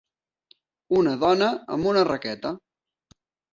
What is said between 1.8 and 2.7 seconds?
una raqueta.